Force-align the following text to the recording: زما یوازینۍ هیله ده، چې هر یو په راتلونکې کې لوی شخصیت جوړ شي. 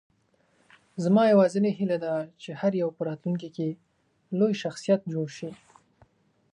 زما 1.03 1.21
یوازینۍ 1.31 1.71
هیله 1.79 1.97
ده، 2.03 2.15
چې 2.41 2.49
هر 2.59 2.71
یو 2.81 2.89
په 2.97 3.01
راتلونکې 3.09 3.49
کې 3.55 3.67
لوی 4.39 4.53
شخصیت 4.63 5.01
جوړ 5.13 5.27
شي. 5.37 5.49